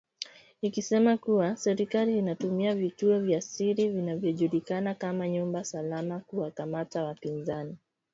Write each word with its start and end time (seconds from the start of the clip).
Ikisema 0.61 1.17
kuwa 1.17 1.55
serikali 1.55 2.17
inatumia 2.17 2.75
vituo 2.75 3.19
vya 3.19 3.41
siri 3.41 3.89
vinavyojulikana 3.89 4.93
kama 4.95 5.29
nyumba 5.29 5.63
salama 5.63 6.19
kuwakamata 6.19 7.03
wapinzani 7.03 7.61
na 7.61 7.65
kuwatesa 7.65 7.73
mateka 7.73 7.83